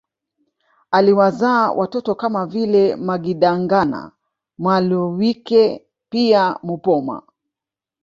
Aliwazaa 0.91 1.71
watoto 1.71 2.15
kama 2.15 2.45
vile 2.45 2.95
Magidangana 2.95 4.11
Mhalwike 4.57 5.85
pia 6.09 6.59
Mupoma 6.63 7.21